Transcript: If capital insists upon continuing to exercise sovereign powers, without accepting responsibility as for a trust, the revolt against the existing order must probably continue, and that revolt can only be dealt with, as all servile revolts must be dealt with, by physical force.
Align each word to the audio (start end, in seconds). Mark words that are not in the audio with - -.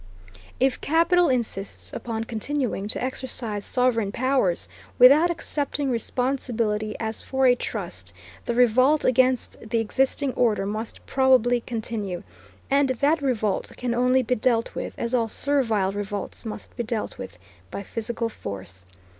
If 0.59 0.81
capital 0.81 1.29
insists 1.29 1.93
upon 1.93 2.23
continuing 2.23 2.87
to 2.87 3.03
exercise 3.03 3.63
sovereign 3.63 4.11
powers, 4.11 4.67
without 4.97 5.29
accepting 5.29 5.91
responsibility 5.91 6.95
as 6.99 7.21
for 7.21 7.45
a 7.45 7.53
trust, 7.53 8.11
the 8.45 8.55
revolt 8.55 9.05
against 9.05 9.57
the 9.61 9.77
existing 9.77 10.33
order 10.33 10.65
must 10.65 11.05
probably 11.05 11.61
continue, 11.61 12.23
and 12.67 12.89
that 12.89 13.21
revolt 13.21 13.73
can 13.77 13.93
only 13.93 14.23
be 14.23 14.33
dealt 14.33 14.73
with, 14.73 14.95
as 14.97 15.13
all 15.13 15.27
servile 15.27 15.91
revolts 15.91 16.47
must 16.47 16.75
be 16.75 16.81
dealt 16.81 17.19
with, 17.19 17.37
by 17.69 17.83
physical 17.83 18.27
force. 18.27 18.87